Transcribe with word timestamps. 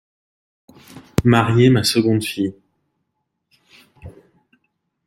Marier 1.23 1.69
ma 1.69 1.83
seconde 1.83 2.23
fille. 2.23 2.55